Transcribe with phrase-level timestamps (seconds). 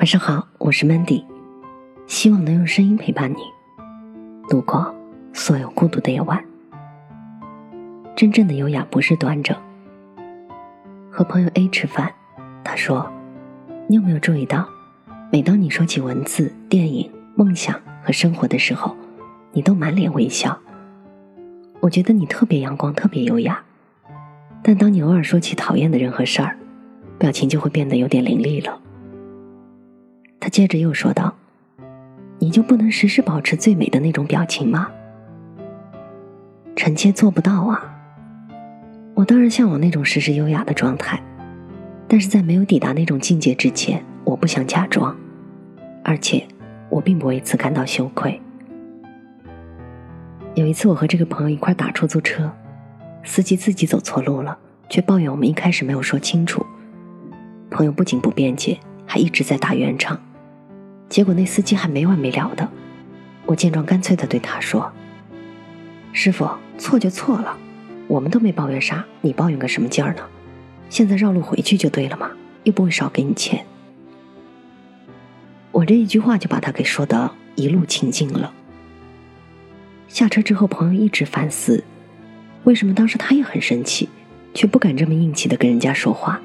[0.00, 1.22] 晚上好，我是 Mandy，
[2.06, 3.36] 希望能用声音陪伴你
[4.48, 4.94] 度过
[5.34, 6.42] 所有孤独的夜晚。
[8.16, 9.54] 真正的优雅不是端着。
[11.10, 12.10] 和朋友 A 吃饭，
[12.64, 13.12] 他说
[13.88, 14.66] ：“你有没有注意到，
[15.30, 18.96] 每当你说起文字、电影、梦想和生活的时候，
[19.52, 20.58] 你都满脸微笑。
[21.80, 23.62] 我觉得你特别阳光，特别优雅。
[24.62, 26.56] 但当你偶尔说起讨厌的人和事儿，
[27.18, 28.80] 表情就会变得有点凌厉了。”
[30.40, 31.36] 他接着又说道
[32.40, 34.90] ：“你就不能时时保持最美的那种表情吗？”
[36.74, 37.86] 臣妾做不到啊。
[39.14, 41.22] 我当然向往那种时时优雅的状态，
[42.08, 45.14] 但是在没有抵达那种境界之前，我不想假装，
[46.02, 46.42] 而且
[46.88, 48.40] 我并不为此感到羞愧。
[50.54, 52.50] 有一次，我和这个朋友一块打出租车，
[53.22, 56.64] 司机自己走错路了，却抱怨我们一开始没有说清楚。
[57.70, 60.18] 朋友不仅不辩解，还一直在打圆场。
[61.10, 62.66] 结果那司机还没完没了的，
[63.44, 64.90] 我见状干脆的对他说
[66.14, 66.48] ：“师傅，
[66.78, 67.58] 错就错了，
[68.06, 70.22] 我们都没抱怨啥，你抱怨个什么劲儿呢？
[70.88, 72.30] 现在绕路回去就对了嘛，
[72.62, 73.66] 又不会少给你钱。”
[75.72, 78.52] 我这一句话就把他给说的一路清净了。
[80.06, 81.82] 下车之后，朋友一直反思，
[82.62, 84.08] 为什么当时他也很生气，
[84.54, 86.40] 却不敢这么硬气的跟人家说话。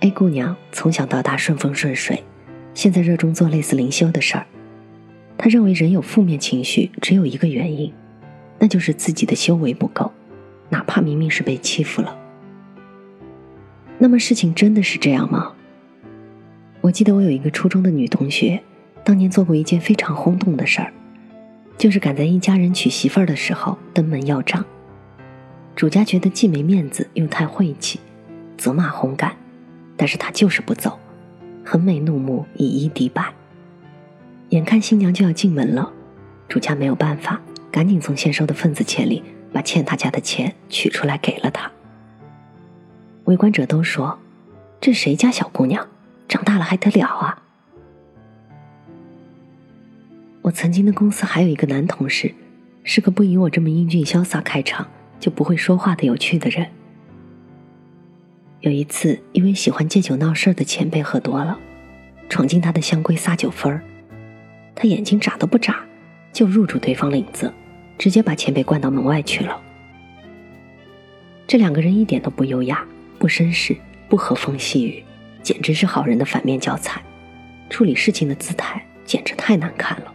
[0.00, 2.22] A 姑娘从小到大顺风顺水。
[2.74, 4.46] 现在热衷做类似灵修的事儿，
[5.38, 7.92] 他认为人有负面情绪只有一个原因，
[8.58, 10.12] 那就是自己的修为不够，
[10.68, 12.18] 哪怕明明是被欺负了。
[13.98, 15.52] 那么事情真的是这样吗？
[16.80, 18.60] 我记得我有一个初中的女同学，
[19.04, 20.92] 当年做过一件非常轰动的事儿，
[21.78, 24.64] 就是赶在一家人娶媳妇儿的时候登门要账，
[25.76, 28.00] 主家觉得既没面子又太晦气，
[28.58, 29.34] 责骂轰赶，
[29.96, 30.98] 但是她就是不走。
[31.64, 33.32] 横眉怒目，以一敌百。
[34.50, 35.92] 眼看新娘就要进门了，
[36.48, 37.40] 主家没有办法，
[37.72, 39.22] 赶紧从现收的份子钱里
[39.52, 41.72] 把欠他家的钱取出来给了他。
[43.24, 44.18] 围观者都说
[44.80, 45.88] ：“这谁家小姑娘，
[46.28, 47.42] 长大了还得了啊！”
[50.42, 52.34] 我曾经的公司还有一个男同事，
[52.82, 54.86] 是个不以我这么英俊潇洒开场
[55.18, 56.68] 就不会说话的有趣的人。
[58.64, 61.58] 有一次，一位喜欢借酒闹事的前辈喝多了，
[62.30, 63.82] 闯进他的香闺撒酒疯儿，
[64.74, 65.84] 他眼睛眨都不眨，
[66.32, 67.52] 就入住对方领子，
[67.98, 69.60] 直接把前辈灌到门外去了。
[71.46, 72.82] 这两个人一点都不优雅，
[73.18, 73.76] 不绅士，
[74.08, 75.04] 不和风细雨，
[75.42, 77.02] 简直是好人的反面教材，
[77.68, 80.14] 处理事情的姿态简直太难看了。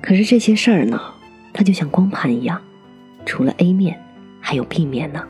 [0.00, 0.98] 可是这些事儿呢，
[1.52, 2.62] 它就像光盘一样，
[3.26, 4.02] 除了 A 面，
[4.40, 5.22] 还有 B 面呢。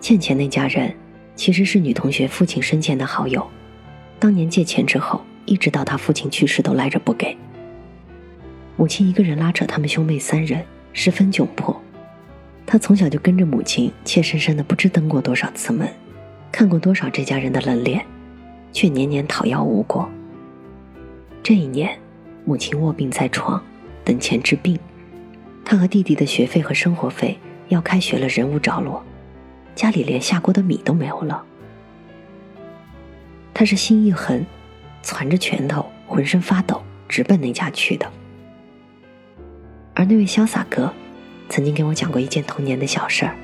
[0.00, 0.94] 倩倩那家人
[1.34, 3.46] 其实是女同学父亲生前的好友，
[4.18, 7.36] 当年借钱之后，一直到他父亲去世都赖着不给。
[8.76, 11.80] 母亲一个人拉扯他们兄妹三人，十分窘迫。
[12.64, 15.88] 他从小就跟着母亲，怯生生的不知登过多少次门，
[16.52, 18.04] 看过多少这家人的冷脸，
[18.72, 20.08] 却年年讨要无果。
[21.42, 21.98] 这一年，
[22.44, 23.62] 母亲卧病在床，
[24.04, 24.78] 等钱治病，
[25.64, 29.02] 他和弟弟的学费和生活费要开学了，人无着落。
[29.76, 31.44] 家里连下锅的米都没有了，
[33.52, 34.42] 他是心一横，
[35.02, 38.10] 攥着拳头，浑身发抖，直奔那家去的。
[39.92, 40.90] 而那位潇洒哥，
[41.50, 43.36] 曾经给我讲过一件童年的小事儿。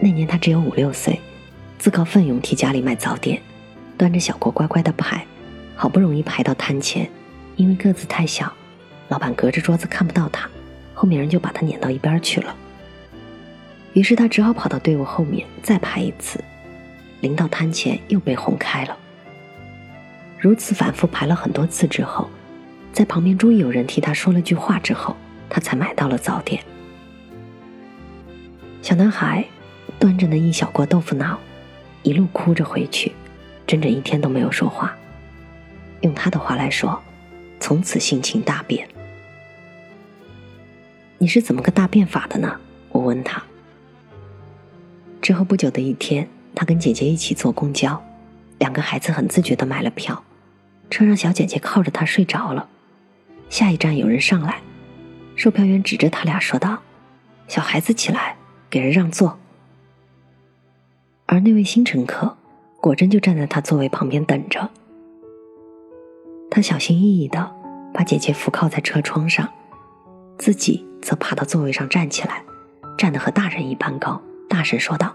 [0.00, 1.20] 那年他只有五六岁，
[1.78, 3.40] 自告奋勇替家里卖早点，
[3.96, 5.24] 端着小锅乖乖的排，
[5.76, 7.08] 好不容易排到摊前，
[7.54, 8.52] 因为个子太小，
[9.08, 10.50] 老板隔着桌子看不到他，
[10.92, 12.52] 后面人就把他撵到一边去了。
[13.96, 16.38] 于是他只好跑到队伍后面再排一次，
[17.22, 18.94] 临到摊前又被轰开了。
[20.38, 22.28] 如此反复排了很多次之后，
[22.92, 25.16] 在旁边终于有人替他说了句话之后，
[25.48, 26.62] 他才买到了早点。
[28.82, 29.42] 小男孩
[29.98, 31.38] 端着那一小锅豆腐脑，
[32.02, 33.12] 一路哭着回去，
[33.66, 34.94] 整整一天都没有说话。
[36.02, 37.02] 用他的话来说，
[37.58, 38.86] 从此性情大变。
[41.16, 42.60] 你是怎么个大变法的呢？
[42.90, 43.42] 我问他。
[45.26, 48.00] 之后不久的一天，他跟姐姐一起坐公交，
[48.60, 50.22] 两个孩子很自觉的买了票，
[50.88, 52.68] 车上小姐姐靠着他睡着了。
[53.50, 54.60] 下一站有人上来，
[55.34, 56.78] 售票员指着他俩说道
[57.48, 58.36] ：“小孩子起来，
[58.70, 59.36] 给人让座。”
[61.26, 62.36] 而那位新乘客
[62.80, 64.70] 果真就站在他座位旁边等着。
[66.48, 67.52] 他小心翼翼的
[67.92, 69.48] 把姐姐扶靠在车窗上，
[70.38, 72.44] 自己则爬到座位上站起来，
[72.96, 74.22] 站得和大人一般高。
[74.56, 75.14] 大声说道：“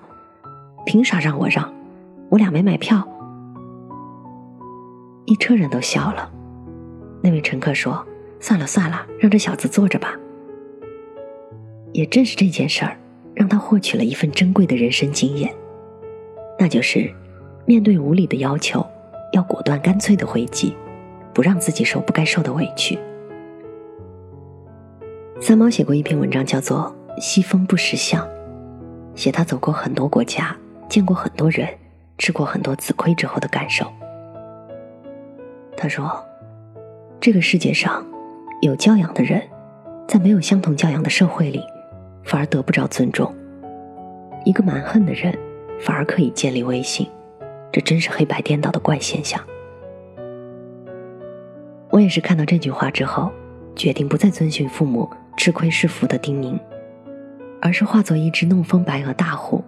[0.85, 1.73] 凭啥让我让？
[2.29, 3.03] 我俩没买票。”
[5.25, 6.31] 一车人都笑了。
[7.23, 8.05] 那位乘客说
[8.39, 10.13] ：“算了算了，让这小子坐着吧。”
[11.91, 12.95] 也正是这件事儿，
[13.33, 15.51] 让他获取了一份珍贵的人生经验，
[16.59, 17.11] 那就是
[17.65, 18.85] 面对无理的要求，
[19.33, 20.75] 要果断干脆的回击，
[21.33, 22.95] 不让自己受不该受的委屈。
[25.39, 28.23] 三毛写过一篇文章，叫做《西风不识相》，
[29.15, 30.55] 写他走过很多国家，
[30.89, 31.67] 见过很多人，
[32.17, 33.85] 吃过很多次亏之后的感受。
[35.77, 36.23] 他说
[37.19, 38.05] ：“这个世界上，
[38.61, 39.41] 有教养的人，
[40.07, 41.63] 在没有相同教养的社会里，
[42.23, 43.27] 反而得不着尊重；
[44.45, 45.37] 一个蛮横的人，
[45.79, 47.07] 反而可以建立威信。
[47.71, 49.41] 这真是黑白颠倒的怪现象。”
[51.89, 53.31] 我也是看到这句话之后，
[53.75, 56.57] 决定不再遵循父母吃亏是福的叮咛，
[57.61, 59.63] 而是化作一只弄风白额大虎，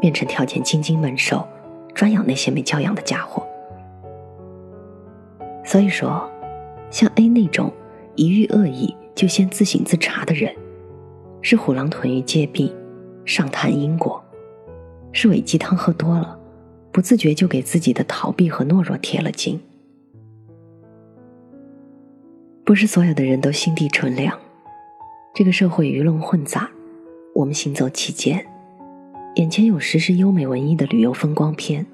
[0.00, 1.46] 变成条件金睛猛兽，
[1.94, 3.44] 专养那些没教养的家伙。
[5.64, 6.30] 所以说，
[6.90, 7.72] 像 A 那种
[8.14, 10.54] 一遇恶意就先自省自查的人，
[11.40, 12.74] 是虎狼屯于芥壁，
[13.24, 14.22] 上谈因果，
[15.12, 16.38] 是伪鸡汤喝多了，
[16.92, 19.60] 不自觉就给自己的逃避和懦弱贴了金。
[22.64, 24.38] 不是所有的人都心地纯良，
[25.34, 26.70] 这个社会鱼龙混杂，
[27.34, 28.46] 我们行走其间，
[29.36, 31.86] 眼前有时是优美文艺的旅游风光片，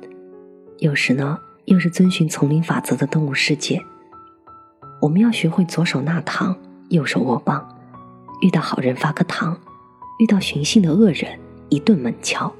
[0.78, 1.38] 有时呢。
[1.66, 3.82] 又是遵循丛林法则的动物世界，
[5.00, 6.56] 我们要学会左手纳糖，
[6.90, 7.76] 右手握棒，
[8.40, 9.60] 遇到好人发个糖，
[10.20, 11.36] 遇到寻衅的恶人
[11.68, 12.52] 一顿猛敲。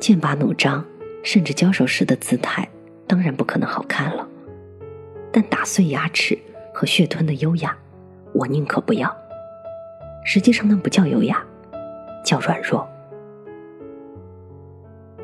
[0.00, 0.84] 剑拔弩张，
[1.22, 2.68] 甚至交手时的姿态，
[3.06, 4.28] 当然不可能好看了。
[5.30, 6.36] 但打碎牙齿
[6.74, 7.78] 和血吞的优雅，
[8.34, 9.16] 我宁可不要。
[10.28, 11.40] 实际上那不叫优雅，
[12.24, 12.84] 叫软弱，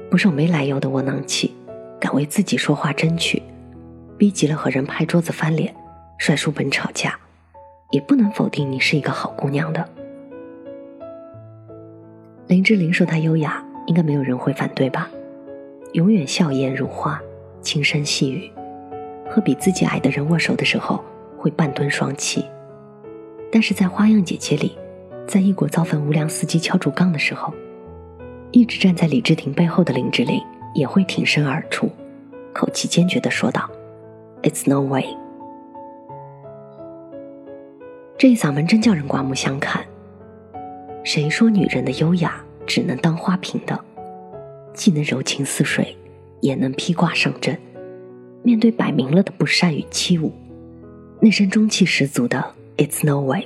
[0.08, 1.52] 不受没来由的窝囊气。
[1.98, 3.42] 敢为自己说话争取，
[4.16, 5.72] 逼急了和人拍桌子翻脸，
[6.18, 7.16] 摔书本吵架，
[7.90, 9.88] 也不能否定你是一个好姑娘的。
[12.46, 15.08] 林志玲说她优雅，应该没有人会反对吧？
[15.92, 17.20] 永远笑颜如花，
[17.60, 18.50] 轻声细语，
[19.28, 21.04] 和比自己矮的人握手的时候
[21.38, 22.44] 会半蹲双膝，
[23.52, 24.76] 但是在花样姐姐里，
[25.26, 27.52] 在异国遭逢无良司机敲竹杠的时候，
[28.50, 30.40] 一直站在李治廷背后的林志玲。
[30.74, 31.86] 也会挺身而出，
[32.54, 33.68] 口气坚决的说道
[34.42, 35.04] ：“It's no way。”
[38.16, 39.84] 这一嗓门真叫人刮目相看。
[41.04, 43.78] 谁说女人的优雅只能当花瓶的？
[44.72, 45.94] 既能柔情似水，
[46.40, 47.54] 也能披挂上阵。
[48.42, 50.30] 面对摆明了的不善与欺侮，
[51.20, 52.42] 那身中气十足的
[52.78, 53.44] “It's no way”，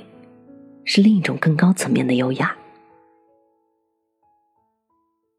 [0.89, 2.55] 是另一种更高层面的优雅。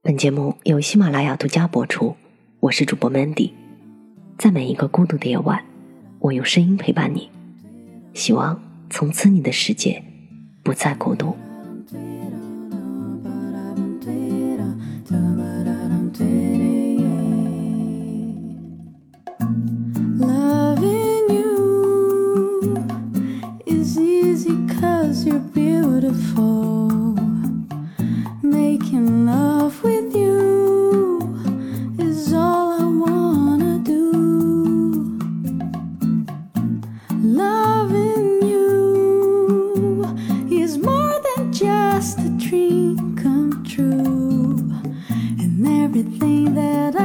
[0.02, 2.14] 本节目由喜马拉雅独家播出，
[2.60, 3.52] 我是主播 Mandy，
[4.36, 5.64] 在每一个孤独的夜晚，
[6.18, 7.30] 我用声音陪伴你，
[8.12, 10.04] 希望从此你的世界
[10.62, 11.34] 不再孤独。
[46.08, 46.98] everything that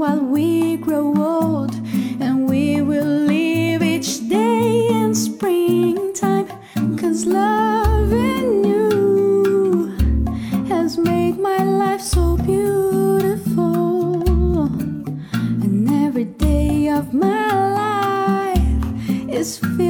[0.00, 1.74] while we grow old,
[2.22, 6.48] and we will live each day in springtime.
[6.96, 9.92] Cause loving you
[10.68, 13.42] has made my life so beautiful.
[15.64, 19.89] And every day of my life is filled